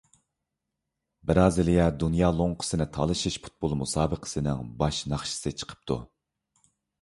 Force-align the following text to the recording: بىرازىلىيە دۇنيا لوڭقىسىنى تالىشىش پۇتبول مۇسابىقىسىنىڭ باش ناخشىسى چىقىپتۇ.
بىرازىلىيە 1.31 1.85
دۇنيا 2.03 2.29
لوڭقىسىنى 2.37 2.87
تالىشىش 2.95 3.37
پۇتبول 3.45 3.77
مۇسابىقىسىنىڭ 3.83 4.65
باش 4.81 5.03
ناخشىسى 5.13 5.55
چىقىپتۇ. 5.61 6.01